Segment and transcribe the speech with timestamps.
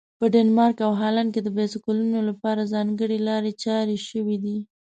[0.19, 4.57] په ډنمارک او هالند کې د بایسکلونو لپاره ځانګړي لارې چارې شوي دي.